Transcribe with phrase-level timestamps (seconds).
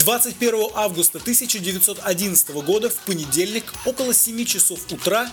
[0.00, 5.30] 21 августа 1911 года в понедельник около 7 часов утра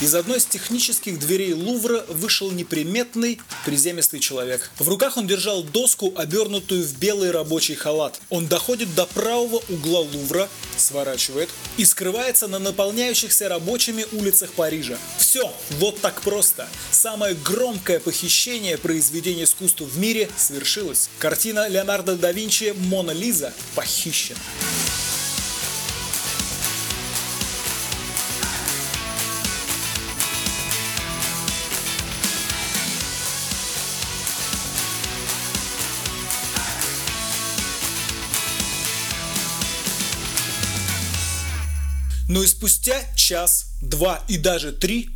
[0.00, 4.70] из одной из технических дверей Лувра вышел неприметный приземистый человек.
[4.78, 8.20] В руках он держал доску, обернутую в белый рабочий халат.
[8.28, 14.98] Он доходит до правого угла Лувра, сворачивает и скрывается на наполняющихся рабочими улицах Парижа.
[15.18, 16.68] Все, вот так просто.
[16.90, 21.08] Самое громкое похищение произведения искусства в мире свершилось.
[21.18, 24.03] Картина Леонардо да Винчи «Мона Лиза» похищена.
[42.28, 45.10] Но и спустя час, два и даже три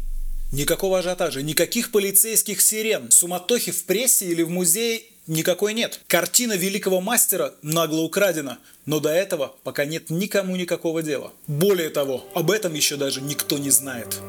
[0.53, 6.01] никакого ажиотажа, никаких полицейских сирен, суматохи в прессе или в музее никакой нет.
[6.09, 11.33] Картина великого мастера нагло украдена, но до этого пока нет никому никакого дела.
[11.47, 14.21] Более того, об этом еще даже никто не знает.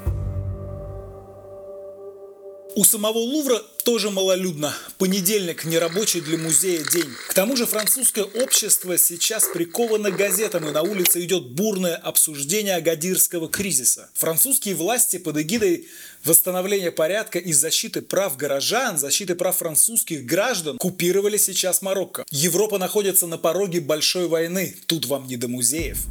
[2.76, 4.74] У самого Лувра тоже малолюдно.
[5.00, 7.10] Понедельник– нерабочий для музея день.
[7.28, 13.50] К тому же французское общество сейчас приковано газетам, и на улице идет бурное обсуждение агадирского
[13.50, 14.12] кризиса.
[14.14, 15.88] Французские власти под эгидой
[16.24, 22.24] восстановления порядка и защиты прав горожан, защиты прав французских граждан купировали сейчас Марокко.
[22.30, 24.76] Европа находится на пороге большой войны.
[24.86, 26.06] Тут вам не до музеев.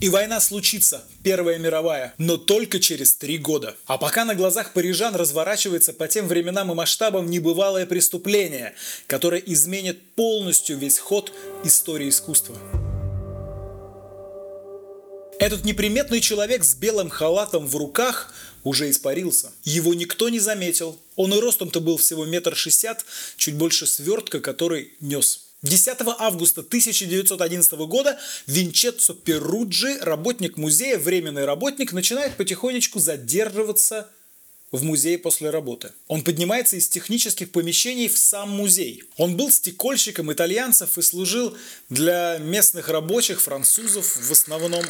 [0.00, 3.76] И война случится, Первая мировая, но только через три года.
[3.86, 8.74] А пока на глазах парижан разворачивается по тем временам и масштабам небывалое преступление,
[9.06, 12.58] которое изменит полностью весь ход истории искусства.
[15.38, 18.32] Этот неприметный человек с белым халатом в руках
[18.64, 19.52] уже испарился.
[19.64, 20.98] Его никто не заметил.
[21.16, 23.04] Он и ростом-то был всего метр шестьдесят,
[23.36, 25.51] чуть больше свертка, который нес.
[25.62, 34.08] 10 августа 1911 года Винчеццо Перуджи, работник музея, временный работник, начинает потихонечку задерживаться
[34.72, 35.92] в музее после работы.
[36.08, 39.04] Он поднимается из технических помещений в сам музей.
[39.18, 41.56] Он был стекольщиком итальянцев и служил
[41.90, 44.82] для местных рабочих, французов, в основном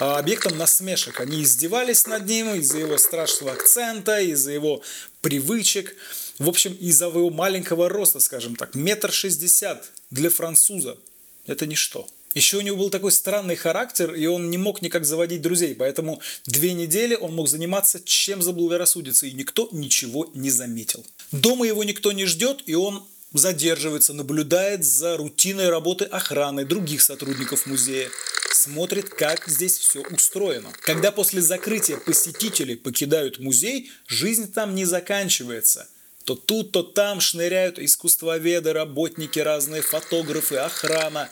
[0.00, 1.20] а, объектом насмешек.
[1.20, 4.82] Они издевались над ним из-за его страшного акцента, из-за его
[5.20, 5.94] привычек.
[6.38, 10.96] В общем, из-за его маленького роста, скажем так, метр шестьдесят для француза–
[11.46, 12.06] это ничто.
[12.34, 16.20] Еще у него был такой странный характер, и он не мог никак заводить друзей, поэтому
[16.46, 21.04] две недели он мог заниматься чем заблагорассудится, и никто ничего не заметил.
[21.32, 27.66] Дома его никто не ждет, и он задерживается, наблюдает за рутиной работы охраны других сотрудников
[27.66, 28.10] музея,
[28.52, 30.68] смотрит, как здесь все устроено.
[30.82, 35.88] Когда после закрытия посетители покидают музей, жизнь там не заканчивается–
[36.28, 41.30] то тут, то там шныряют искусствоведы, работники разные, фотографы, охрана,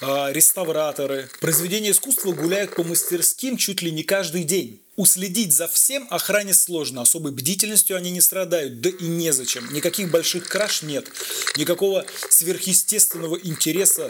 [0.00, 1.28] э, реставраторы.
[1.40, 4.80] Произведения искусства гуляют по мастерским чуть ли не каждый день.
[4.94, 9.72] Украдить за всем охране сложно, особой бдительностью они не страдают, да и незачем.
[9.72, 11.06] Никаких больших краж нет,
[11.56, 14.08] никакого сверхъестественного интереса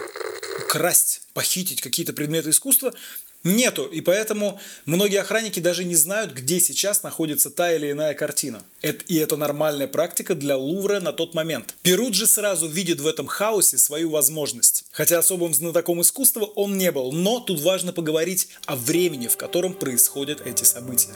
[0.69, 2.93] красть, похитить какие-то предметы искусства
[3.57, 3.85] нету.
[3.87, 8.63] И поэтому многие охранники даже не знают, где сейчас находится та или иная картина.
[8.83, 11.75] Это, и это нормальная практика для Лувра на тот момент.
[11.83, 14.85] Перуджи сразу видит в этом хаосе свою возможность.
[14.93, 17.13] Хотя особым знатоком искусства он не был.
[17.13, 21.15] Но тут важно поговорить о времени, в котором происходят эти события.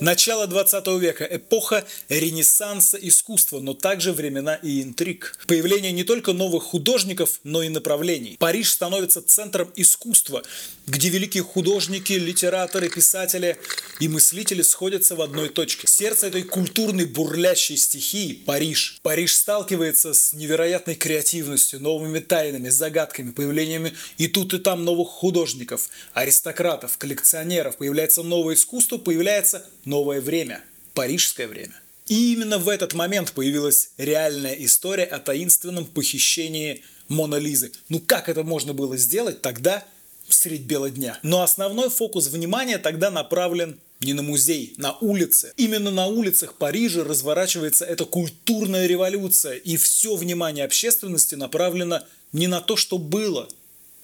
[0.00, 5.38] Начало 20 века– эпоха ренессанса искусства, но также времена и интриг.
[5.46, 8.36] Появление не только новых художников, но и направлений.
[8.38, 10.42] Париж становится центром искусства,
[10.86, 13.56] где великие художники, литераторы, писатели
[13.98, 15.86] и мыслители сходятся в одной точке.
[15.86, 18.98] Сердце этой культурной бурлящей стихии– Париж.
[19.02, 25.88] Париж сталкивается с невероятной креативностью, новыми тайнами, загадками, появлениями и тут и там новых художников,
[26.12, 27.78] аристократов, коллекционеров.
[27.78, 31.80] Появляется новое искусство, появляется новое время, парижское время.
[32.06, 37.72] И именно в этот момент появилась реальная история о таинственном похищении Мона Лизы.
[37.88, 39.84] Ну как это можно было сделать тогда,
[40.28, 41.18] средь бела дня?
[41.22, 45.52] Но основной фокус внимания тогда направлен не на музей, на улице.
[45.56, 52.02] Именно на улицах Парижа разворачивается эта культурная революция, и все внимание общественности направлено
[52.32, 53.48] не на то, что было,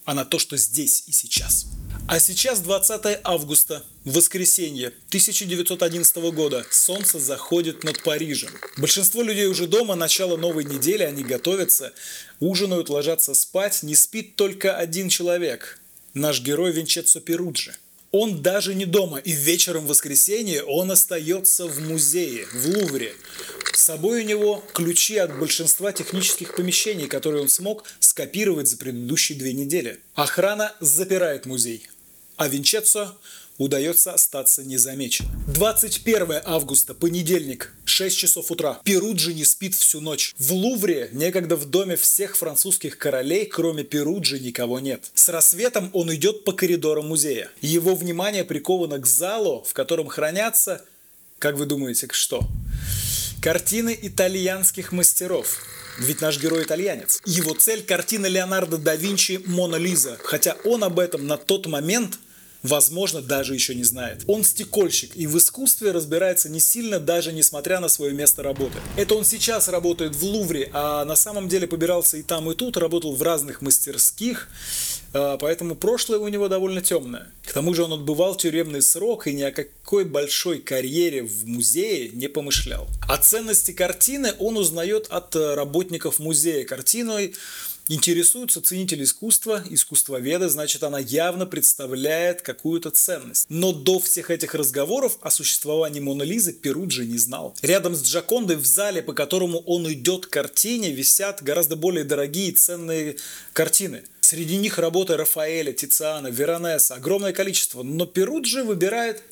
[0.04, 1.66] а на то, что здесь и сейчас.
[2.08, 6.66] А сейчас 20 августа, воскресенье 1911 года.
[6.70, 8.50] Солнце заходит над Парижем.
[8.76, 11.92] Большинство людей уже дома, начало новой недели, они готовятся,
[12.40, 13.82] ужинают, ложатся спать.
[13.82, 15.78] Не спит только один человек.
[16.12, 17.74] Наш герой Винчеццо Перуджи.
[18.10, 23.14] Он даже не дома, и вечером в воскресенье он остается в музее, в Лувре.
[23.72, 29.38] С собой у него ключи от большинства технических помещений, которые он смог скопировать за предыдущие
[29.38, 29.98] две недели.
[30.14, 31.88] Охрана запирает музей,
[32.42, 33.16] а Винчецо
[33.56, 35.30] удается остаться незамеченным.
[35.46, 38.80] 21 августа, понедельник, 6 часов утра.
[38.82, 40.34] Перуджи не спит всю ночь.
[40.38, 45.12] В Лувре, некогда в доме всех французских королей, кроме Перуджи, никого нет.
[45.14, 47.48] С рассветом он идет по коридорам музея.
[47.60, 50.84] Его внимание приковано к залу, в котором хранятся,
[51.38, 52.42] как вы думаете, что?
[53.40, 55.58] Картины итальянских мастеров.
[55.98, 57.20] Ведь наш герой итальянец.
[57.24, 62.18] Его цель– картина Леонардо да Винчи «Мона Лиза», хотя он об этом на тот момент–
[62.62, 64.22] возможно, даже еще не знает.
[64.26, 68.78] Он стекольщик и в искусстве разбирается не сильно, даже несмотря на свое место работы.
[68.96, 72.76] Это он сейчас работает в Лувре, а на самом деле побирался и там, и тут,
[72.76, 74.48] работал в разных мастерских,
[75.12, 77.28] а, поэтому прошлое у него довольно темное.
[77.46, 82.10] К тому же он отбывал тюремный срок и ни о какой большой карьере в музее
[82.10, 82.86] не помышлял.
[83.08, 86.64] О ценности картины он узнает от работников музея.
[86.64, 87.34] Картиной
[87.94, 93.46] интересуются ценители искусства, искусствоведы, значит, она явно представляет какую-то ценность.
[93.48, 97.54] Но до всех этих разговоров о существовании Мона Лизы Перуджи не знал.
[97.62, 102.48] Рядом с Джакондой в зале, по которому он идет к картине, висят гораздо более дорогие
[102.48, 103.16] и ценные
[103.52, 104.02] картины.
[104.20, 107.82] Среди них работы Рафаэля, Тициана, Веронеса, огромное количество.
[107.82, 109.22] Но Перуджи выбирает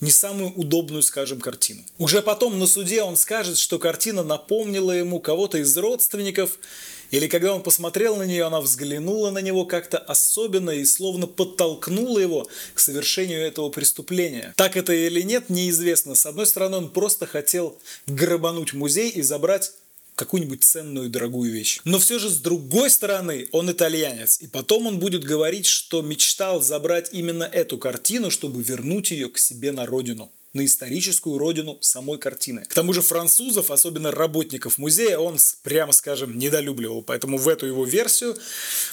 [0.00, 1.82] не самую удобную, скажем, картину.
[1.98, 6.58] Уже потом на суде он скажет, что картина напомнила ему кого-то из родственников,
[7.14, 12.18] или когда он посмотрел на нее, она взглянула на него как-то особенно и словно подтолкнула
[12.18, 14.52] его к совершению этого преступления.
[14.56, 16.16] Так это или нет, неизвестно.
[16.16, 19.72] С одной стороны, он просто хотел грабануть музей и забрать
[20.16, 21.80] какую-нибудь ценную дорогую вещь.
[21.84, 24.40] Но все же с другой стороны он итальянец.
[24.40, 29.38] И потом он будет говорить, что мечтал забрать именно эту картину, чтобы вернуть ее к
[29.38, 32.64] себе на родину на историческую родину самой картины.
[32.64, 37.84] К тому же французов, особенно работников музея, он, прямо скажем, недолюбливал, поэтому в эту его
[37.84, 38.36] версию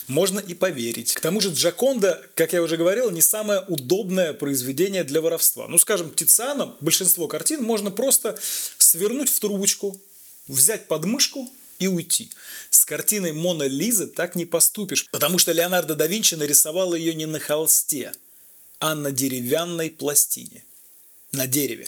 [0.07, 1.13] можно и поверить.
[1.13, 5.67] К тому же Джаконда, как я уже говорил, не самое удобное произведение для воровства.
[5.67, 8.37] Ну, скажем, Тициана большинство картин можно просто
[8.79, 10.01] свернуть в трубочку,
[10.47, 11.47] взять подмышку
[11.77, 12.31] и уйти.
[12.71, 17.27] С картиной Мона Лизы так не поступишь, потому что Леонардо да Винчи нарисовал ее не
[17.27, 18.13] на холсте,
[18.79, 20.63] а на деревянной пластине
[21.31, 21.87] на дереве.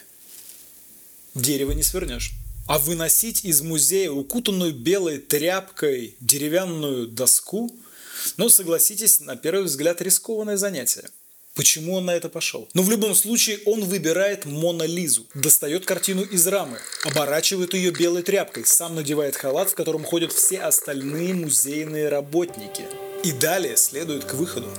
[1.36, 2.32] Дерево не свернешь.
[2.68, 7.70] А выносить из музея укутанную белой тряпкой деревянную доску,
[8.38, 11.10] ну, согласитесь, на первый взгляд рискованное занятие.
[11.56, 12.70] Почему он на это пошел?
[12.74, 18.24] Но в любом случае он выбирает Мона Лизу, достает картину из рамы, оборачивает ее белой
[18.24, 22.86] тряпкой, сам надевает халат, в котором ходят все остальные музейные работники.
[23.24, 24.70] И далее следует к выходу.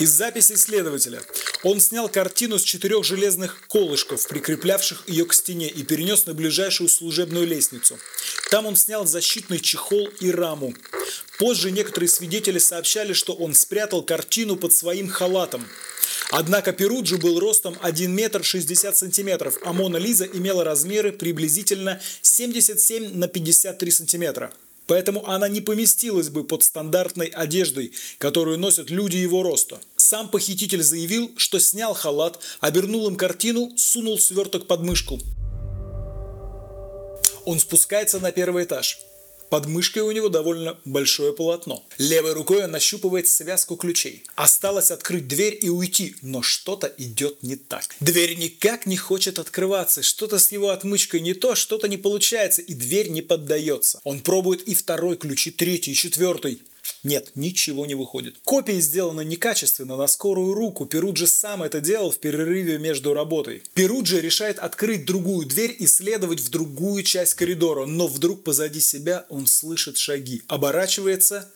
[0.00, 1.22] Из записи следователя.
[1.62, 6.88] Он снял картину с четырех железных колышков, прикреплявших ее к стене, и перенес на ближайшую
[6.88, 7.96] служебную лестницу.
[8.50, 10.74] Там он снял защитный чехол и раму.
[11.38, 15.64] Позже некоторые свидетели сообщали, что он спрятал картину под своим халатом.
[16.30, 23.16] Однако Перуджи был ростом 1 метр 60 сантиметров, а Мона Лиза имела размеры приблизительно 77
[23.16, 24.52] на 53 сантиметра.
[24.86, 29.80] Поэтому она не поместилась бы под стандартной одеждой, которую носят люди его роста.
[29.96, 35.18] Сам похититель заявил, что снял халат, обернул им картину, сунул сверток под мышку.
[37.46, 38.98] Он спускается на первый этаж.
[39.50, 41.84] Под мышкой у него довольно большое полотно.
[41.98, 44.24] Левой рукой он нащупывает связку ключей.
[44.34, 47.94] Осталось открыть дверь и уйти, но что-то идет не так.
[48.00, 50.02] Дверь никак не хочет открываться.
[50.02, 54.00] Что-то с его отмычкой не то, что-то не получается, и дверь не поддается.
[54.04, 56.60] Он пробует и второй ключ, и третий, и четвертый.
[57.02, 58.36] Нет, ничего не выходит.
[58.44, 60.86] Копии сделаны некачественно, на скорую руку.
[60.86, 63.62] Перуджи сам это делал в перерыве между работой.
[63.74, 69.26] Перуджи решает открыть другую дверь и следовать в другую часть коридора, но вдруг позади себя
[69.28, 71.50] он слышит шаги, оборачивается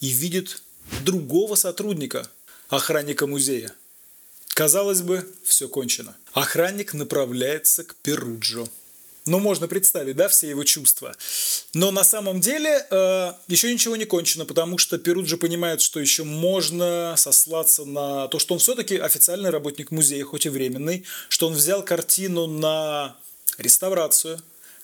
[0.00, 0.62] и видит
[1.04, 2.28] другого сотрудника,
[2.68, 3.72] охранника музея.
[4.48, 6.16] Казалось бы, все кончено.
[6.32, 8.66] Охранник направляется к Перуджо.
[9.28, 11.14] Ну, можно представить, да, все его чувства.
[11.74, 16.24] Но на самом деле э, еще ничего не кончено, потому что Перуджи понимает, что еще
[16.24, 21.52] можно сослаться на то, что он все-таки официальный работник музея, хоть и временный, что он
[21.52, 23.16] взял картину на
[23.58, 24.40] реставрацию,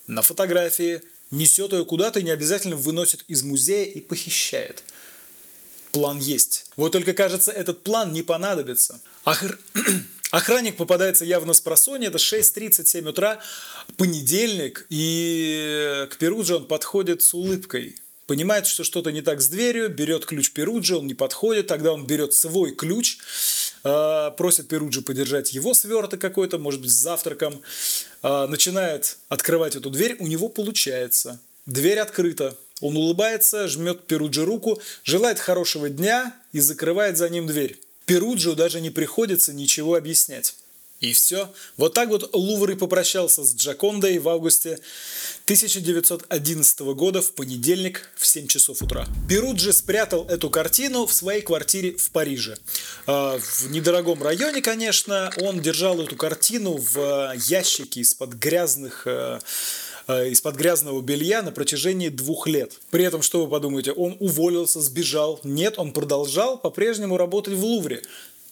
[0.06, 4.84] на фотографии, несет ее куда-то и не обязательно выносит из музея и похищает.
[5.90, 6.66] План есть.
[6.76, 9.00] Вот только, кажется, этот план не понадобится.
[9.24, 9.58] Охр...
[10.34, 13.38] Охранник попадается явно с просони, это 6.37 утра,
[13.96, 17.94] понедельник, и к Перуджи он подходит с улыбкой.
[18.26, 22.04] понимает, что что-то не так с дверью, берет ключ Перуджи, он не подходит, тогда он
[22.04, 23.18] берет свой ключ,
[23.84, 27.62] э, просит Перуджи подержать его сверток какой-то, может быть, с завтраком,
[28.24, 31.40] э, начинает открывать эту дверь, у него получается.
[31.64, 32.56] Дверь открыта.
[32.80, 37.78] Он улыбается, жмет Перуджи руку, желает хорошего дня и закрывает за ним дверь.
[38.06, 40.54] Перуджио даже не приходится ничего объяснять.
[41.00, 41.52] И все.
[41.76, 44.78] Вот так вот Лувр и попрощался с Джакондой в августе
[45.44, 49.06] 1911 года в понедельник в 7 часов утра.
[49.28, 52.56] Перуджи спрятал эту картину в своей квартире в Париже.
[53.06, 59.40] А, в недорогом районе, конечно, он держал эту картину в ящике из-под грязных э,
[60.08, 62.80] из-под грязного белья на протяжении двух лет.
[62.90, 65.40] При этом, что вы подумаете, он уволился, сбежал?
[65.44, 68.02] Нет, он продолжал по-прежнему работать в Лувре.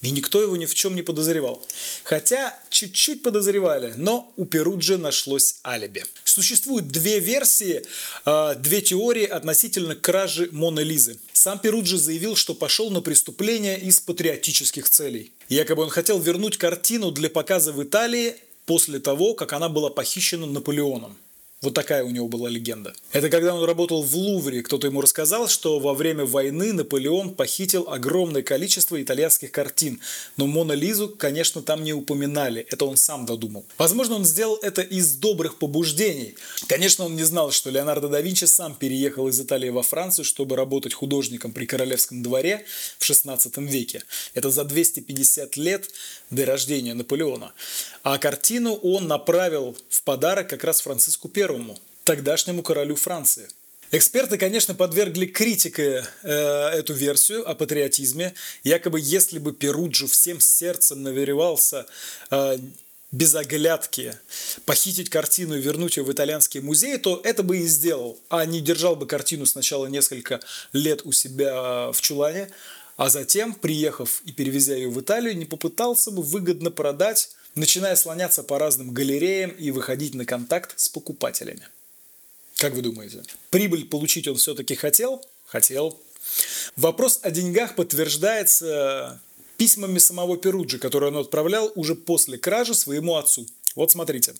[0.02, 1.64] И никто его ни в чем не подозревал.
[2.02, 6.04] Хотя чуть-чуть подозревали, но у Перуджи нашлось алиби.
[6.24, 7.84] Существуют две версии,
[8.24, 11.18] а, две теории относительно кражи Моны Лизы.
[11.32, 15.30] Сам Перуджи заявил, что пошел на преступление из патриотических целей.
[15.48, 18.34] Якобы он хотел вернуть картину для показа в Италии
[18.66, 21.16] после того, как она была похищена Наполеоном.
[21.62, 22.92] Вот такая у него была легенда.
[23.12, 27.88] Это когда он работал в Лувре, кто-то ему рассказал, что во время войны Наполеон похитил
[27.88, 30.00] огромное количество итальянских картин.
[30.36, 32.66] Но Мона Лизу, конечно, там не упоминали.
[32.68, 33.64] Это он сам додумал.
[33.78, 36.34] Возможно, он сделал это из добрых побуждений.
[36.66, 40.56] Конечно, он не знал, что Леонардо да Винчи сам переехал из Италии во Францию, чтобы
[40.56, 42.64] работать художником при королевском дворе
[42.98, 44.02] в 16 веке.
[44.34, 45.88] Это за 250 лет
[46.30, 47.52] до рождения Наполеона.
[48.02, 51.51] А картину он направил в подарок как раз Франциску I,
[52.04, 53.48] тогдашнему королю Франции.
[53.94, 58.32] Эксперты, конечно, подвергли критике э, эту версию о патриотизме.
[58.64, 61.84] Якобы, если бы Перуджу всем сердцем наверевался
[62.30, 62.58] э,
[63.10, 64.16] без оглядки
[64.64, 68.18] похитить картину и вернуть ее в итальянский музей, то это бы и сделал.
[68.30, 70.40] А не держал бы картину сначала несколько
[70.72, 72.48] лет у себя в чулане,
[72.96, 78.42] а затем, приехав и перевезя ее в Италию, не попытался бы выгодно продать начиная слоняться
[78.42, 81.68] по разным галереям и выходить на контакт с покупателями.
[82.56, 83.22] Как вы думаете?
[83.50, 85.24] Прибыль получить он все-таки хотел?
[85.46, 86.00] Хотел.
[86.76, 89.20] Вопрос о деньгах подтверждается
[89.56, 93.46] письмами самого Перуджи, которые он отправлял уже после кражи своему отцу.
[93.74, 94.34] Вот смотрите.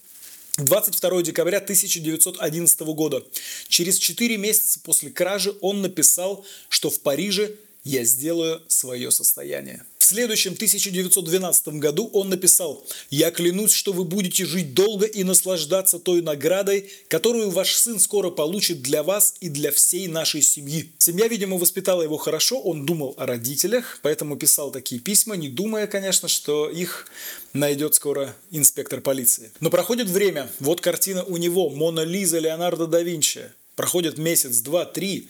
[0.59, 3.25] 22 декабря 1911 года,
[3.69, 9.85] через 4 месяца после кражи, он написал, что в Париже я сделаю свое состояние.
[9.99, 15.99] В следующем 1912 году он написал «Я клянусь, что вы будете жить долго и наслаждаться
[15.99, 20.91] той наградой, которую ваш сын скоро получит для вас и для всей нашей семьи».
[20.99, 25.87] Семья, видимо, воспитала его хорошо, он думал о родителях, поэтому писал такие письма, не думая,
[25.87, 27.07] конечно, что их
[27.53, 29.53] найдет скоро инспектор полиции.
[29.61, 33.53] Но проходит время, вот картина у него «Мона Лиза Леонардо да Винчи».
[33.77, 35.29] Проходит месяц, два, три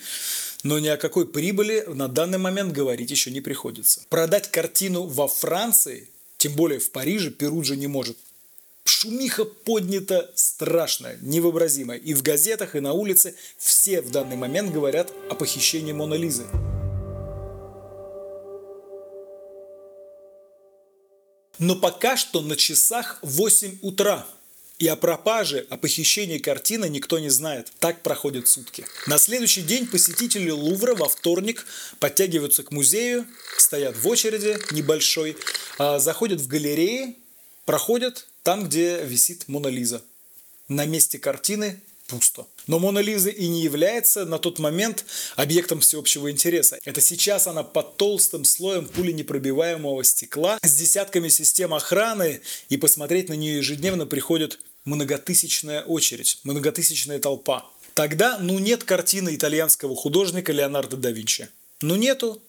[0.62, 4.02] но ни о какой прибыли на данный момент говорить еще не приходится.
[4.08, 8.16] Продать картину во Франции, тем более в Париже, Перуджи не может.
[8.84, 11.98] Шумиха поднята страшная, невообразимая.
[11.98, 16.44] И в газетах, и на улице все в данный момент говорят о похищении Мона Лизы.
[21.58, 24.26] Но пока что на часах 8 утра–
[24.82, 27.70] и о пропаже, о похищении картины никто не знает.
[27.78, 28.84] Так проходят сутки.
[29.06, 31.64] На следующий день посетители Лувра во вторник
[32.00, 33.24] подтягиваются к музею,
[33.58, 35.36] стоят в очереди небольшой,
[35.78, 37.16] а, заходят в галереи,
[37.64, 40.02] проходят там, где висит Мона Лиза.
[40.66, 42.48] На месте картины пусто.
[42.66, 45.04] Но Мона Лиза и не является на тот момент
[45.36, 46.80] объектом всеобщего интереса.
[46.84, 53.34] Это сейчас она под толстым слоем пуленепробиваемого стекла с десятками систем охраны, и посмотреть на
[53.34, 57.66] нее ежедневно приходят многотысячная очередь, многотысячная толпа.
[57.94, 61.48] Тогда, ну, нет картины итальянского художника Леонардо да Винчи.
[61.82, 62.40] Ну, нету.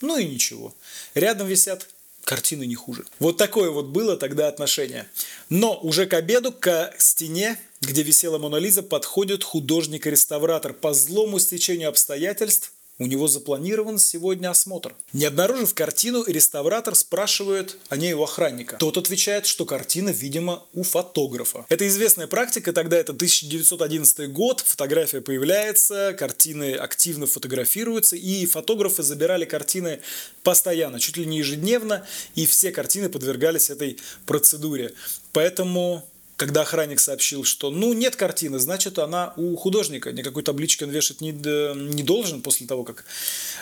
[0.00, 0.74] Ну и ничего.
[1.14, 1.88] Рядом висят
[2.26, 3.04] картины не хуже.
[3.18, 5.08] Вот такое вот было тогда отношение.
[5.48, 10.74] Но уже к обеду к стене, где висела Мона Лиза, подходит художник-реставратор.
[10.74, 14.94] По злому стечению обстоятельств у него запланирован сегодня осмотр.
[15.12, 18.76] Не обнаружив картину, реставратор спрашивает о ней у охранника.
[18.76, 21.66] Тот отвечает, что картина, видимо, у фотографа.
[21.68, 29.44] Это известная практика, тогда это 1911 год, фотография появляется, картины активно фотографируются, и фотографы забирали
[29.44, 30.00] картины
[30.42, 34.94] постоянно, чуть ли не ежедневно, и все картины подвергались этой процедуре.
[35.32, 40.90] Поэтому когда охранник сообщил, что ну нет картины, значит она у художника, никакой таблички он
[40.90, 43.04] вешать не, не должен после того, как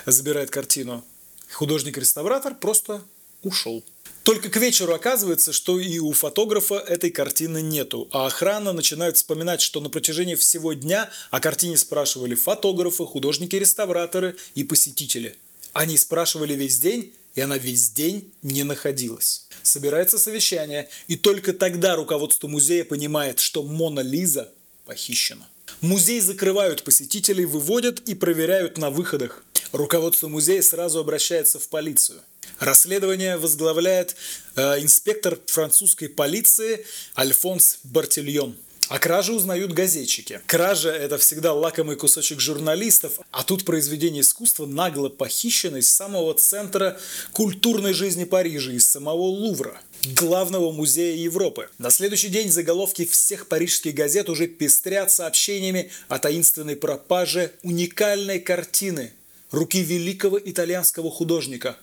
[0.05, 1.03] забирает картину.
[1.51, 3.01] Художник-реставратор просто
[3.43, 3.83] ушел.
[4.23, 9.61] Только к вечеру оказывается, что и у фотографа этой картины нету, а охрана начинает вспоминать,
[9.61, 15.37] что на протяжении всего дня о картине спрашивали фотографы, художники-реставраторы и посетители.
[15.73, 19.47] Они спрашивали весь день, и она весь день не находилась.
[19.61, 24.51] Собирается совещание, и только тогда руководство музея понимает, что Мона Лиза
[24.85, 25.47] похищена.
[25.81, 29.43] Музей закрывают посетителей, выводят и проверяют на выходах.
[29.71, 32.21] Руководство музея сразу обращается в полицию.
[32.59, 34.15] Расследование возглавляет
[34.55, 36.85] э, инспектор французской полиции
[37.17, 38.55] Альфонс Бартильон.
[38.87, 40.41] О краже узнают газетчики.
[40.45, 46.99] Кража– это всегда лакомый кусочек журналистов, а тут произведение искусства нагло похищено из самого центра
[47.31, 51.67] культурной жизни Парижа, из самого Лувра главного музея Европы.
[51.79, 59.13] На следующий день заголовки всех парижских газет уже пестрят сообщениями о таинственной пропаже уникальной картины
[59.49, 61.77] руки великого итальянского художника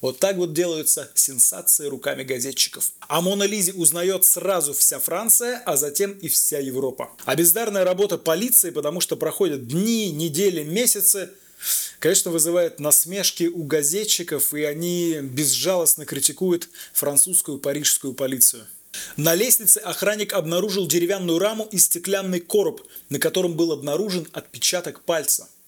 [0.00, 2.92] вот так вот делаются сенсации руками газетчиков.
[3.00, 7.10] О Мона Лизе узнает сразу вся Франция, а затем и вся Европа.
[7.24, 11.30] А бездарная работа полиции, потому что проходят дни, недели, месяцы,
[11.98, 18.66] конечно, вызывает насмешки у газетчиков, и они безжалостно критикуют французскую парижскую полицию.
[19.16, 25.48] На лестнице охранник обнаружил деревянную раму и стеклянный короб, на котором был обнаружен отпечаток пальца–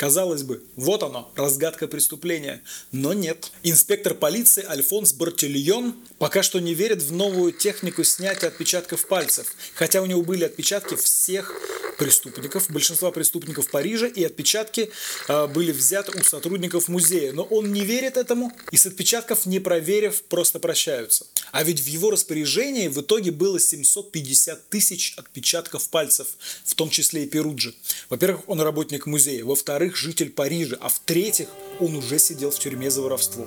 [0.00, 2.62] Казалось бы, вот оно, разгадка преступления.
[2.90, 3.52] Но нет.
[3.62, 10.00] Инспектор полиции Альфонс Бартильон пока что не верит в новую технику снятия отпечатков пальцев, хотя
[10.00, 11.54] у него были отпечатки всех
[11.98, 14.90] преступников, большинства преступников Парижа, и отпечатки
[15.28, 17.34] э, были взяты у сотрудников музея.
[17.34, 21.26] Но он не верит этому, и с отпечатков, не проверив, просто прощаются.
[21.52, 26.28] А ведь в его распоряжении в итоге было 750 тысяч отпечатков пальцев,
[26.64, 27.74] в том числе и Перуджи.
[28.08, 29.44] Во-первых, он работник музея.
[29.44, 30.76] Во-вторых, житель Парижа.
[30.80, 31.48] А в-третьих,
[31.80, 33.46] он уже сидел в тюрьме за воровство.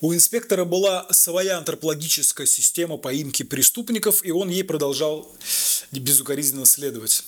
[0.00, 5.26] У инспектора была своя антропологическая система поимки преступников, и он ей продолжал
[5.92, 7.24] безукоризненно следовать.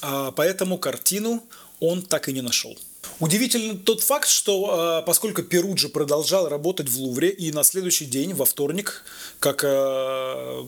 [0.00, 1.44] А поэтому картину
[1.80, 2.78] он так и не нашел.
[3.20, 8.34] Удивительно тот факт, что а, поскольку Перуджи продолжал работать в Лувре, и на следующий день,
[8.34, 9.04] во вторник,
[9.38, 10.66] как а,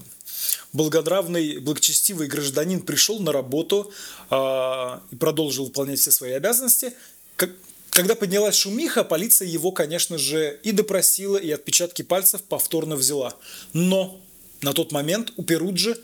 [0.73, 3.91] благонравный, благочестивый гражданин пришел на работу
[4.31, 6.93] и продолжил выполнять все свои обязанности,
[7.37, 7.51] как,
[7.91, 13.35] когда поднялась шумиха, полиция его, конечно же, и допросила, и отпечатки пальцев повторно взяла.
[13.73, 14.21] Но
[14.61, 15.97] на тот момент у Перуджи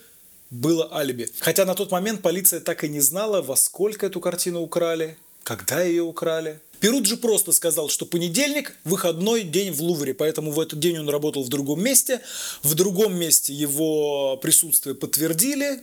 [0.50, 1.28] было алиби.
[1.40, 5.82] Хотя на тот момент полиция так и не знала, во сколько эту картину украли, когда
[5.82, 6.60] ее украли.
[6.80, 11.44] Перуджи просто сказал, что понедельник– выходной день в Лувре, поэтому в этот день он работал
[11.44, 12.20] в другом месте.
[12.62, 15.82] В другом месте его присутствие подтвердили,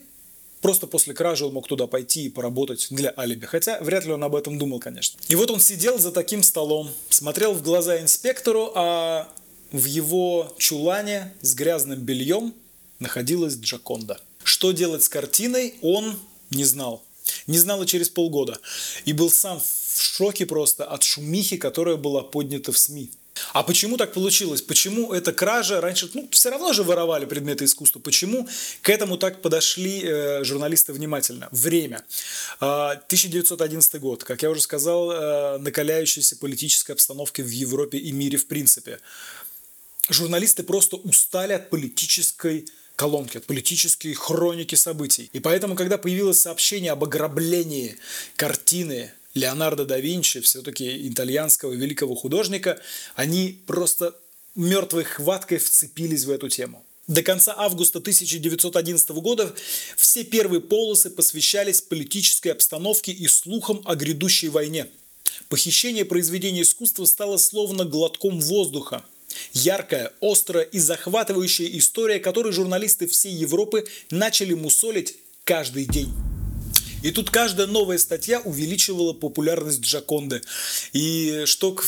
[0.62, 3.46] Просто после кражи он мог туда пойти и поработать для алиби.
[3.46, 5.20] Хотя вряд ли он об этом думал, конечно.
[5.30, 9.30] И вот он сидел за таким столом, смотрел в глаза инспектору, а
[9.72, 12.54] в его чулане с грязным бельем
[13.00, 14.20] находилась Джаконда.
[14.44, 16.20] Что делать с картиной, он
[16.50, 17.04] не знал.
[17.48, 18.60] Не знал и через полгода.
[19.06, 23.12] И был сам в шоке просто от шумихи, которая была поднята в СМИ.
[23.54, 24.62] А почему так получилось?
[24.62, 28.00] Почему эта кража раньше, ну, все равно же воровали предметы искусства.
[28.00, 28.48] Почему
[28.82, 31.48] к этому так подошли э, журналисты внимательно?
[31.52, 32.04] Время.
[32.60, 38.38] Э, 1911 год, как я уже сказал, э, накаляющаяся политическая обстановка в Европе и мире
[38.38, 39.00] в принципе.
[40.10, 42.66] Журналисты просто устали от политической
[43.00, 45.30] колонки, от политической хроники событий.
[45.32, 47.96] И поэтому, когда появилось сообщение об ограблении
[48.36, 52.78] картины Леонардо да Винчи, все-таки итальянского великого художника,
[53.16, 54.14] они просто
[54.54, 56.84] мертвой хваткой вцепились в эту тему.
[57.08, 59.56] До конца августа 1911 года
[59.96, 64.88] все первые полосы посвящались политической обстановке и слухам о грядущей войне.
[65.48, 69.06] Похищение произведения искусства стало словно глотком воздуха.
[69.54, 76.14] Яркая, острая и захватывающая история, которой журналисты всей Европы начали мусолить каждый день.
[77.02, 80.42] И тут каждая новая статья увеличивала популярность Джаконды.
[80.92, 81.86] И что к,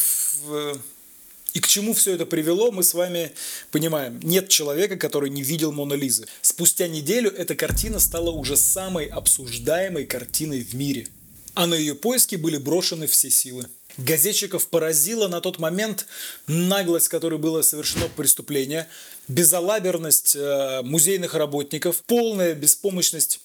[1.54, 3.34] и к чему все это привело, мы с вами
[3.72, 4.20] понимаем.
[4.24, 6.28] Нет человека, который не видел Мона Лизы.
[6.42, 11.08] Спустя неделю эта картина стала уже самой обсуждаемой картиной в мире.
[11.54, 13.68] А на ее поиски были брошены все силы.
[13.97, 16.06] Газетчиков поразила на тот момент
[16.47, 18.88] наглость, которой было совершено преступление,
[19.27, 23.39] безалаберность э, музейных работников, полная беспомощность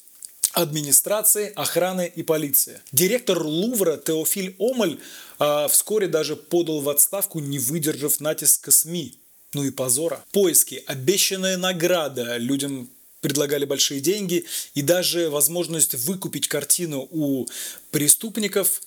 [0.56, 2.80] администрации, охраны и полиции.
[2.90, 4.98] Директор Лувра Теофиль Омаль
[5.38, 9.14] а, вскоре даже подал в отставку, не выдержав натиска СМИ.
[9.52, 10.24] Ну и позора.
[10.32, 12.88] Поиски, обещанная награда, людям
[13.20, 17.46] предлагали большие деньги и даже возможность выкупить картину у
[17.90, 18.82] преступников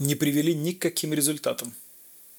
[0.00, 1.72] не привели ни к каким результатам.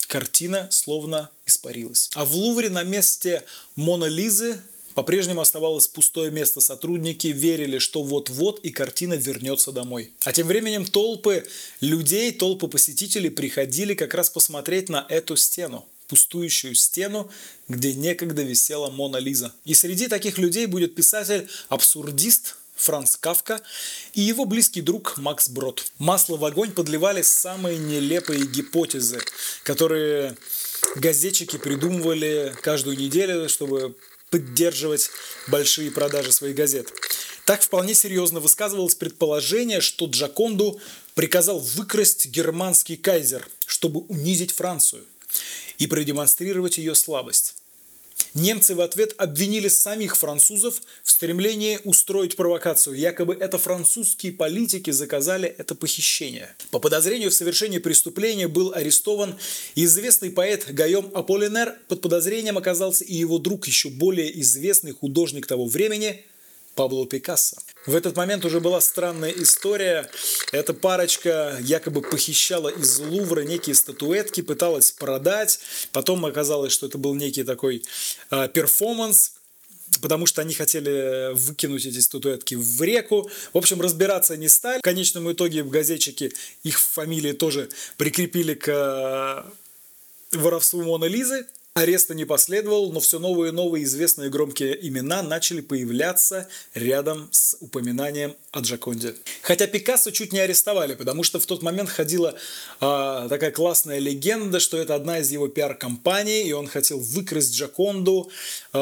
[0.08, 2.10] Картина словно испарилась.
[2.15, 3.43] А в Лувре на месте
[3.78, 4.60] Мона Лизы
[4.93, 6.60] по-прежнему оставалось пустое место.
[6.60, 10.12] Сотрудники верили, что вот-вот и картина вернется домой.
[10.26, 11.45] А тем временем толпы
[11.80, 17.32] людей, толпы посетителей приходили как раз посмотреть на эту стену пустующую стену,
[17.69, 19.54] где некогда висела Мона Лиза.
[19.63, 23.62] И среди таких людей будет писатель-абсурдист Франц Кавка
[24.13, 25.91] и его близкий друг Макс Брод.
[26.00, 29.22] Масло в огонь подливали самые нелепые гипотезы,
[29.63, 30.36] которые
[30.96, 33.96] газетчики придумывали каждую неделю, чтобы
[34.32, 35.10] поддерживать
[35.48, 36.91] большие продажи своих газет.
[37.46, 40.80] Так вполне серьезно высказывалось предположение, что Джаконду
[41.15, 45.04] приказал выкрасть германский кайзер, чтобы унизить Францию
[45.78, 47.61] и продемонстрировать ее слабость.
[48.34, 52.96] Немцы в ответ обвинили самих французов в стремлении устроить провокацию.
[52.96, 56.56] Якобы это французские политики заказали это похищение.
[56.70, 59.38] По подозрению в совершении преступления был арестован
[59.76, 61.76] известный поэт Гайом Аполлинер.
[61.88, 66.24] Под подозрением оказался и его друг, еще более известный художник того времени
[66.76, 67.58] Пабло Пикассо.
[67.86, 70.10] В этот момент уже была странная история.
[70.52, 75.60] Эта парочка якобы похищала из Лувра некие статуэтки, пыталась продать.
[75.91, 77.84] Потом оказалось, что это был некий такой
[78.30, 79.34] э, перформанс,
[80.00, 83.30] потому что они хотели выкинуть эти статуэтки в реку.
[83.52, 84.78] В общем, разбираться не стали.
[84.78, 89.46] В конечном итоге газетчики их фамилии тоже прикрепили к
[90.32, 91.48] воровству Мона Лизы.
[91.74, 97.56] Ареста не последовал, но все новые и новые известные громкие имена начали появляться рядом с
[97.62, 99.16] упоминанием о Джаконде.
[99.42, 102.36] Хотя Пикассо чуть не арестовали, потому что в тот момент ходила
[102.82, 108.30] э, такая классная легенда, что это одна из его пиар-компаний, и он хотел выкрасть Джаконду
[108.74, 108.78] э,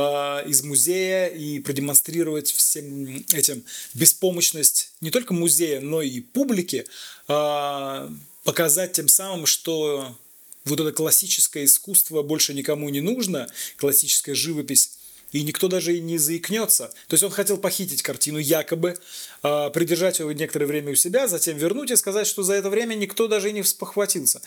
[0.48, 6.88] из музея и продемонстрировать всем этим беспомощность не только музея, но и публики,
[7.28, 8.10] э,
[8.44, 10.16] показать тем самым, что
[10.66, 15.00] вот это классическое искусство больше никому не нужно, классическая живопись,
[15.32, 16.92] и никто даже и не заикнется.
[17.08, 18.98] То есть он хотел похитить картину якобы,
[19.44, 22.96] э, придержать его некоторое время у себя, затем вернуть и сказать, что за это время
[22.96, 24.42] никто даже и не спохватился.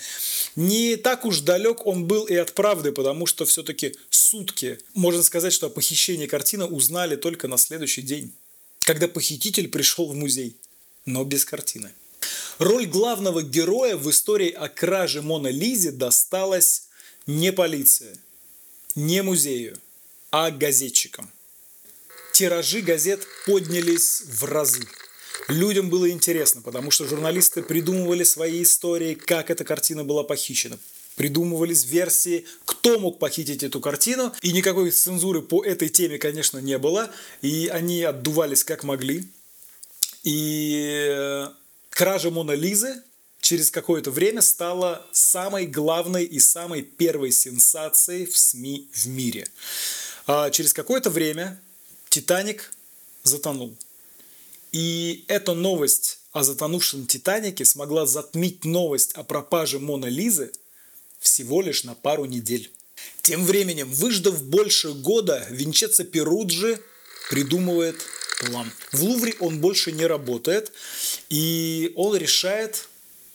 [0.56, 5.52] Не так уж далек он был и от правды, потому что все-таки сутки, можно сказать,
[5.52, 8.32] что о похищении картины узнали только на следующий день,
[8.80, 10.56] когда похититель пришел в музей,
[11.06, 11.92] но без картины.
[12.58, 16.88] Роль главного героя в истории о краже Мона Лизе досталась
[17.26, 18.16] не полиции,
[18.94, 19.78] не музею,
[20.30, 21.30] а газетчикам.
[22.32, 24.86] Тиражи газет поднялись в разы.
[25.48, 30.78] Людям было интересно, потому что журналисты придумывали свои истории, как эта картина была похищена.
[31.16, 34.32] Придумывались версии, кто мог похитить эту картину.
[34.40, 37.10] И никакой цензуры по этой теме, конечно, не было.
[37.42, 39.26] И они отдувались как могли.
[40.22, 41.46] И
[42.02, 43.00] Кража Мона Лизы
[43.40, 49.46] через какое-то время стала самой главной и самой первой сенсацией в СМИ в мире.
[50.26, 51.62] А через какое-то время
[52.08, 52.74] Титаник
[53.22, 53.76] затонул.
[54.72, 60.50] И эта новость о затонувшем Титанике смогла затмить новость о пропаже Мона Лизы
[61.20, 62.72] всего лишь на пару недель.
[63.20, 66.82] Тем временем, выждав больше года, Винчеца Перуджи
[67.30, 67.94] придумывает
[68.46, 68.70] план.
[68.92, 70.72] В Лувре он больше не работает,
[71.30, 72.88] и он решает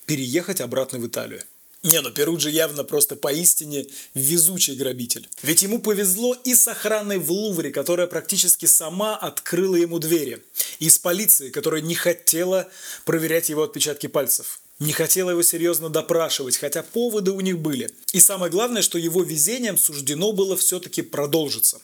[0.05, 1.41] переехать обратно в Италию.
[1.83, 5.29] Не, ну Перуджи явно просто поистине везучий грабитель.
[5.43, 10.43] Ведь ему повезло и с охраной в Лувре, которая практически сама открыла ему двери.
[10.79, 12.67] И с полицией, которая не хотела
[13.05, 14.59] проверять его отпечатки пальцев.
[14.79, 17.91] Не хотела его серьезно допрашивать, хотя поводы у них были.
[18.11, 21.79] И самое главное, что его везением суждено было все-таки продолжиться.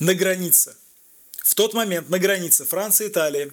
[0.00, 0.74] На границе
[1.48, 3.50] в тот момент на границе Франции и Италии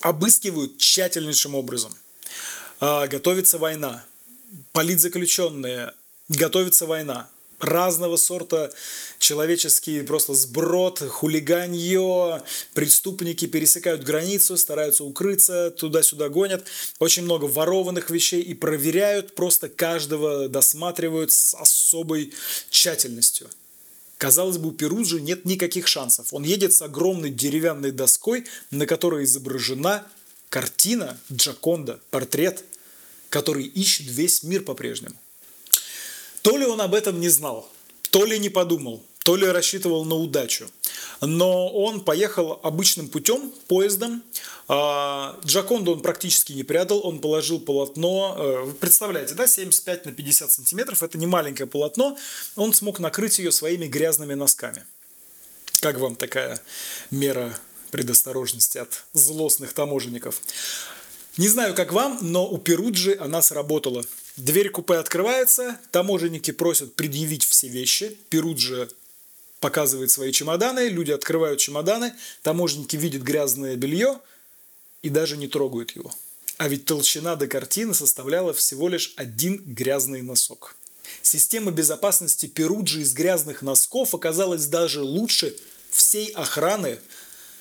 [0.00, 1.92] обыскивают тщательнейшим образом.
[2.78, 4.04] А, готовится война.
[4.70, 5.92] Политзаключенные.
[6.28, 7.28] Готовится война.
[7.58, 8.70] Разного сорта
[9.18, 16.64] человеческий просто сброд, хулиганье, преступники пересекают границу, стараются укрыться, туда-сюда гонят.
[17.00, 22.32] Очень много ворованных вещей и проверяют, просто каждого досматривают с особой
[22.70, 23.50] тщательностью.
[24.18, 26.34] Казалось бы, у Перуджи нет никаких шансов.
[26.34, 30.04] Он едет с огромной деревянной доской, на которой изображена
[30.48, 32.64] картина Джаконда, портрет,
[33.30, 35.14] который ищет весь мир по-прежнему.
[36.42, 37.70] То ли он об этом не знал,
[38.10, 40.68] то ли не подумал, то ли рассчитывал на удачу.
[41.20, 44.22] Но он поехал обычным путем, поездом.
[44.70, 50.12] А, Джаконду он практически не прятал, он положил полотно, э, вы представляете, да, 75 на
[50.12, 52.18] 50 сантиметров, это не маленькое полотно,
[52.54, 54.84] он смог накрыть ее своими грязными носками.
[55.80, 56.60] Как вам такая
[57.10, 57.58] мера
[57.90, 60.42] предосторожности от злостных таможенников?
[61.38, 64.04] Не знаю, как вам, но у Перуджи она сработала.
[64.36, 68.18] Дверь купе открывается, таможенники просят предъявить все вещи.
[68.28, 68.90] Перуджи
[69.60, 74.20] показывает свои чемоданы, люди открывают чемоданы, таможенники видят грязное белье
[75.02, 76.12] и даже не трогают его.
[76.56, 80.76] А ведь толщина до картины составляла всего лишь один грязный носок.
[81.22, 85.56] Система безопасности Перуджи из грязных носков оказалась даже лучше
[85.90, 86.98] всей охраны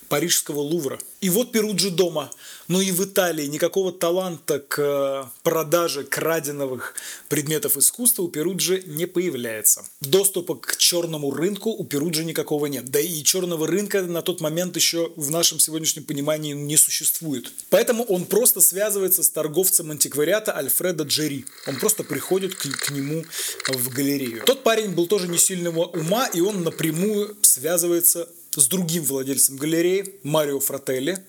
[0.08, 1.00] парижского Лувра.
[1.22, 2.32] И вот Перуджи дома.
[2.68, 6.94] Но и в Италии никакого таланта к э, продаже краденовых
[7.30, 9.86] предметов искусства у Перуджи не появляется.
[10.02, 12.86] Доступа к черному рынку у Перуджи никакого нет.
[12.90, 17.52] Да и черного рынка на тот момент еще в нашем сегодняшнем понимании не существует.
[17.70, 21.46] Поэтому он просто связывается с торговцем антиквариата Альфреда Джерри.
[21.68, 23.24] Он просто приходит к, к нему
[23.68, 24.44] в галерею.
[24.46, 30.16] Тот парень был тоже не сильного ума, и он напрямую связывается с другим владельцем галереи,
[30.24, 31.24] Марио Фрателли.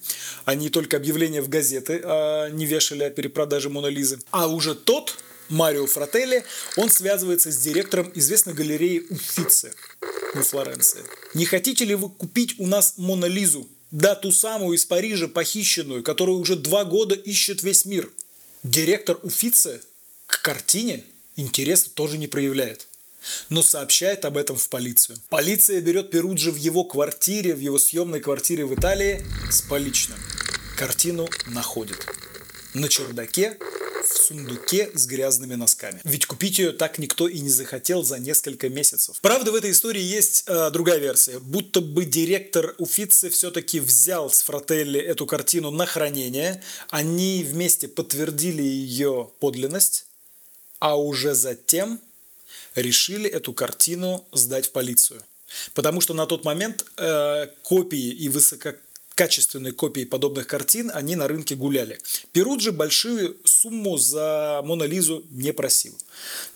[0.46, 4.18] Они только объявления в газеты а, не вешали о перепродаже Монолизы.
[4.30, 5.14] А уже тот,
[5.48, 6.44] Марио Фрателли,
[6.76, 9.72] он связывается с директором известной галереи Уффици
[10.34, 11.00] во Флоренции.
[11.34, 13.68] Не хотите ли вы купить у нас Монолизу?
[13.90, 18.10] Да, ту самую из Парижа похищенную, которую уже два года ищет весь мир.
[18.62, 19.80] Директор Уффици
[20.26, 21.04] к картине
[21.36, 22.88] интереса тоже не проявляет
[23.48, 25.18] но сообщает об этом в полицию.
[25.28, 30.18] Полиция берет Перуджи в его квартире, в его съемной квартире в Италии с поличным.
[30.76, 32.07] Картину находит.
[32.74, 33.59] На чердаке
[34.09, 36.00] в сундуке с грязными носками.
[36.04, 39.18] Ведь купить ее так никто и не захотел за несколько месяцев.
[39.20, 41.38] Правда, в этой истории есть э, другая версия.
[41.38, 46.62] Будто бы директор Уфицы все-таки взял с Фрателли эту картину на хранение.
[46.90, 50.07] Они вместе подтвердили ее подлинность.
[50.78, 52.00] А уже затем
[52.74, 55.22] решили эту картину сдать в полицию.
[55.74, 61.54] Потому что на тот момент э, копии и высококачественные копии подобных картин, они на рынке
[61.54, 61.98] гуляли.
[62.33, 65.96] Перуджи большую сумму за Мона Лизу не просил.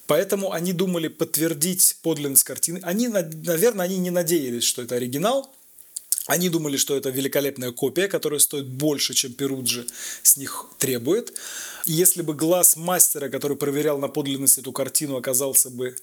[0.07, 2.81] Поэтому они думали подтвердить подлинность картины.
[2.83, 5.51] Они, наверное, они не надеялись, что это оригинал,
[6.27, 9.87] они думали, что это великолепная копия, которая стоит больше, чем Перуджи
[10.23, 11.33] с них требует.
[11.85, 15.97] Если бы глаз мастера, который проверял на подлинность эту картину, оказался бы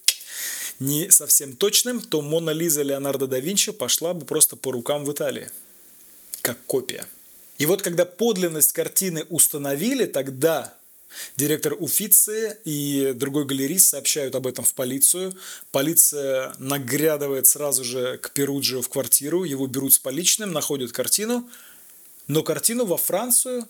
[0.79, 5.12] не совсем точным, то Мона Лиза Леонардо да Винчи пошла бы просто по рукам в
[5.12, 5.49] Италии,
[6.41, 7.05] как копия.
[7.58, 10.73] И вот когда подлинность картины установили, тогда
[11.36, 15.34] Директор Уфицы и другой галерист сообщают об этом в полицию.
[15.72, 21.50] Полиция нагрядывает сразу же к Перуджио в квартиру, его берут с поличным, находят картину,
[22.28, 23.67] но картину во Францию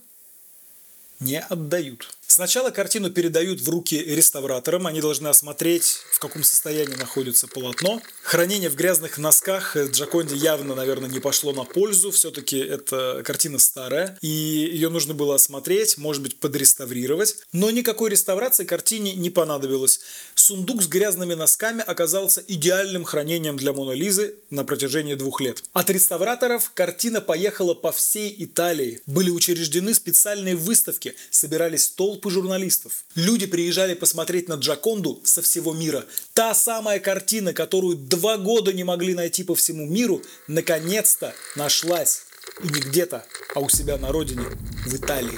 [1.20, 2.14] не отдают.
[2.32, 8.04] Сначала картину передают в руки реставраторам, они должны осмотреть, в каком состоянии находится полотно.
[8.22, 14.16] Хранение в грязных носках Джаконди явно, наверное, не пошло на пользу, все-таки эта картина старая,
[14.22, 17.38] и ее нужно было осмотреть, может быть, подреставрировать.
[17.52, 20.00] Но никакой реставрации картине не понадобилось.
[20.36, 25.64] Сундук с грязными носками оказался идеальным хранением для Мона Лизы на протяжении двух лет.
[25.74, 29.02] От реставраторов картина поехала по всей Италии.
[29.08, 33.06] Были учреждены специальные выставки, собирались толпы толпы журналистов.
[33.16, 36.06] Люди приезжали посмотреть на Джаконду со всего мира.
[36.34, 42.24] Та самая картина, которую два года не могли найти по всему миру, наконец-то нашлась.
[42.64, 44.44] И не где-то, а у себя на родине,
[44.86, 45.38] в Италии,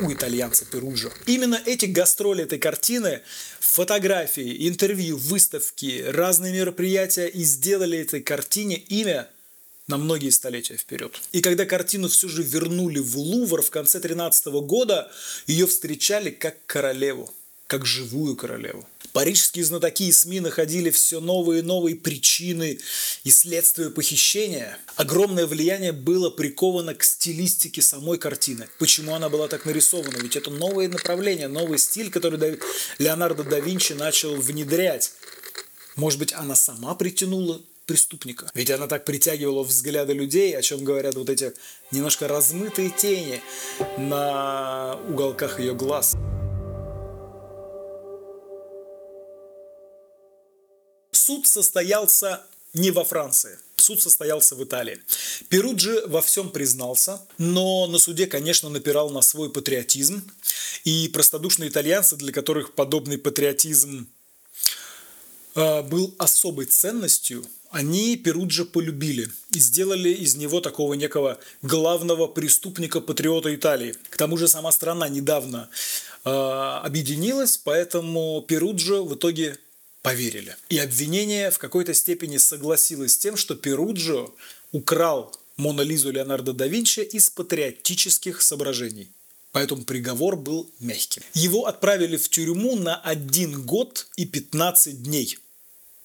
[0.00, 1.10] у итальянца Перуджо.
[1.26, 3.20] Именно эти гастроли этой картины,
[3.60, 9.28] фотографии, интервью, выставки, разные мероприятия и сделали этой картине имя
[9.88, 11.20] на многие столетия вперед.
[11.32, 15.10] И когда картину все же вернули в Лувр в конце 13 года,
[15.46, 17.32] ее встречали как королеву,
[17.66, 18.86] как живую королеву.
[19.12, 22.78] Парижские знатоки и СМИ находили все новые и новые причины
[23.24, 24.76] и следствия похищения.
[24.96, 28.68] Огромное влияние было приковано к стилистике самой картины.
[28.78, 30.18] Почему она была так нарисована?
[30.18, 32.58] Ведь это новое направление, новый стиль, который
[32.98, 35.12] Леонардо да Винчи начал внедрять.
[35.94, 38.50] Может быть, она сама притянула преступника.
[38.54, 41.54] Ведь она так притягивала взгляды людей, о чем говорят вот эти
[41.92, 43.40] немножко размытые тени
[43.96, 46.16] на уголках ее глаз.
[51.12, 52.44] Суд состоялся
[52.74, 53.58] не во Франции.
[53.76, 55.00] Суд состоялся в Италии.
[55.48, 60.22] Перуджи во всем признался, но на суде, конечно, напирал на свой патриотизм.
[60.84, 64.08] И простодушные итальянцы, для которых подобный патриотизм
[65.54, 73.54] э, был особой ценностью, они Перуджа полюбили и сделали из него такого некого главного преступника-патриота
[73.54, 73.94] Италии.
[74.10, 75.68] К тому же сама страна недавно
[76.24, 79.58] э, объединилась, поэтому Перуджа в итоге
[80.02, 80.56] поверили.
[80.68, 84.30] И обвинение в какой-то степени согласилось с тем, что Перуджо
[84.72, 89.08] украл Мона Лизу Леонардо да Винчи из патриотических соображений.
[89.52, 91.22] Поэтому приговор был мягким.
[91.32, 95.38] Его отправили в тюрьму на один год и 15 дней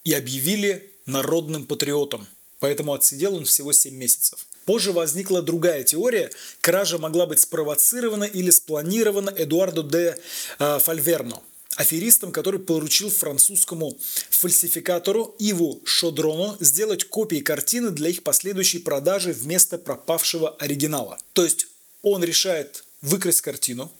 [0.03, 2.27] и объявили народным патриотом.
[2.59, 4.45] Поэтому отсидел он всего 7 месяцев.
[4.65, 6.29] Позже возникла другая теория.
[6.61, 10.17] Кража могла быть спровоцирована или спланирована Эдуардо де
[10.59, 11.41] э, Фальверно,
[11.75, 13.97] аферистом, который поручил французскому
[14.29, 21.17] фальсификатору Иву Шодрону сделать копии картины для их последующей продажи вместо пропавшего оригинала.
[21.33, 21.67] То есть
[22.03, 23.91] он решает выкрасть картину,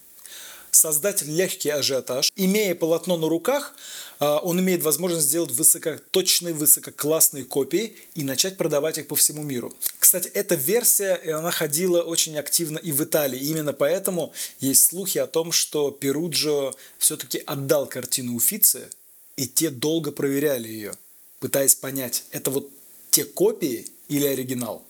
[0.72, 2.32] создать легкий ажиотаж.
[2.36, 3.74] Имея полотно на руках,
[4.20, 9.74] а, он имеет возможность сделать высокоточные, высококлассные копии и начать продавать их по всему миру.
[10.00, 13.40] Кстати, эта версия, она ходила очень активно и в Италии.
[13.40, 18.90] Именно поэтому есть слухи о том, что Перуджо все-таки отдал картину Уфице,
[19.38, 20.94] и те долго проверяли ее,
[21.40, 22.70] пытаясь понять, это вот
[23.10, 24.86] те копии или оригинал.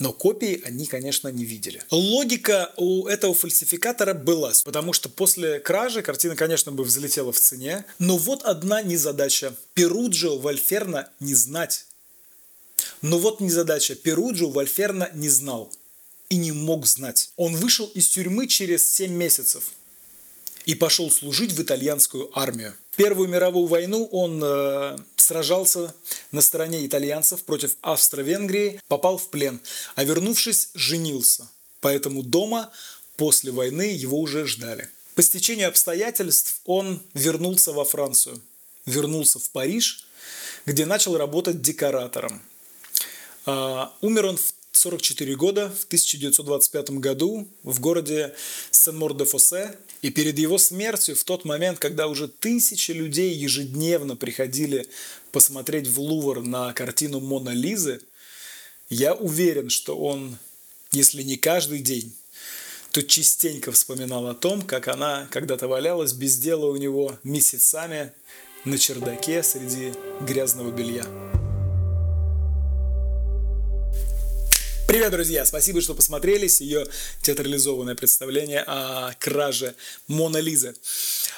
[0.00, 1.82] Но копии они, конечно, не видели.
[1.90, 7.84] Логика у этого фальсификатора была, потому что после кражи картина, конечно, бы взлетела в цене.
[7.98, 9.54] Но вот одна незадача.
[9.74, 11.84] Перуджио Вальферна не знать.
[13.02, 13.94] Но вот незадача.
[13.94, 15.70] Перуджио Вальферна не знал
[16.30, 17.30] и не мог знать.
[17.36, 19.70] Он вышел из тюрьмы через 7 месяцев
[20.64, 22.74] и пошел служить в итальянскую армию.
[22.96, 25.94] Первую мировую войну он э, сражался
[26.32, 29.60] на стороне итальянцев против Австро-Венгрии, попал в плен,
[29.94, 31.48] а вернувшись, женился.
[31.80, 32.70] Поэтому дома
[33.16, 34.88] после войны его уже ждали.
[35.14, 38.40] По стечению обстоятельств он вернулся во Францию,
[38.86, 40.06] вернулся в Париж,
[40.66, 42.42] где начал работать декоратором.
[43.46, 48.34] А, умер он в 44 года в 1925 году в городе
[48.70, 49.76] Сен-Мор-де-Фосе.
[50.00, 54.88] И перед его смертью, в тот момент, когда уже тысячи людей ежедневно приходили
[55.32, 58.00] посмотреть в Лувр на картину Мона Лизы,
[58.88, 60.38] я уверен, что он,
[60.92, 62.14] если не каждый день,
[62.90, 68.12] то частенько вспоминал о том, как она когда-то валялась без дела у него месяцами
[68.64, 71.04] на чердаке среди грязного белья.
[74.90, 75.46] Привет, друзья!
[75.46, 76.84] Спасибо, что посмотрели ее
[77.22, 79.76] театрализованное представление о краже
[80.08, 80.74] Мона Лизы.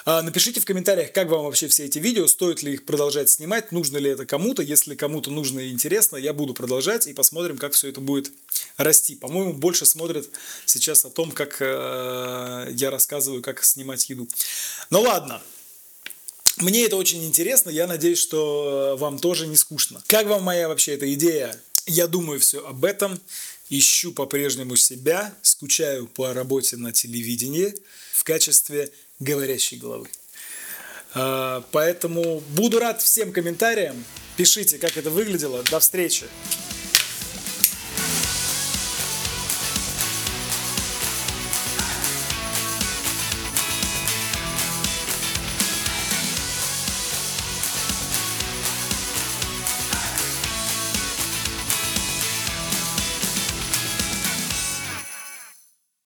[0.07, 3.71] А, напишите в комментариях, как вам вообще все эти видео, стоит ли их продолжать снимать,
[3.71, 4.63] нужно ли это кому-то.
[4.63, 8.33] Если кому-то нужно и интересно, я буду продолжать и посмотрим, как все это будет
[8.79, 9.17] расти.
[9.17, 10.31] По-моему, больше смотрят
[10.65, 14.29] сейчас о том, как э, я рассказываю, как снимать еду.
[14.89, 15.43] Ну ладно,
[16.57, 20.03] мне это очень интересно, я надеюсь, что вам тоже не скучно.
[20.07, 23.21] Как вам моя вообще эта идея я думаю все об этом,
[23.69, 27.75] ищу по-прежнему себя, скучаю по работе на телевидении
[28.13, 30.09] в качестве говорящей головы.
[31.15, 34.05] А, поэтому буду рад всем комментариям.
[34.37, 35.63] Пишите, как это выглядело.
[35.65, 36.27] До встречи!